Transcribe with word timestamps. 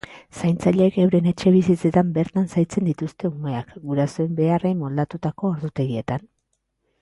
Zaintzaileek 0.37 0.95
euren 1.01 1.27
etxebizitzetan 1.31 2.09
bertan 2.15 2.49
zaintzen 2.55 2.89
dituzte 2.91 3.29
umeak, 3.31 3.77
gurasoen 3.91 4.35
beharrei 4.41 4.73
moldatutako 4.81 5.53
ordutegietan. 5.55 6.27